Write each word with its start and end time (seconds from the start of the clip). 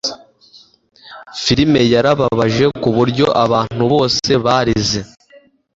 Filime 1.41 1.81
yarababaje 1.93 2.65
kuburyo 2.81 3.25
abantu 3.43 3.83
bose 3.93 4.29
barize 4.45 5.01